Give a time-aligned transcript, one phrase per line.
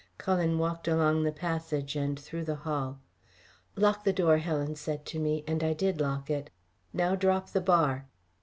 [0.17, 2.97] Cullen walked along the passage and through the hall.
[3.75, 6.49] "Lock the door," Helen said to me, and I did lock it.
[6.91, 8.07] "Now drop the bar."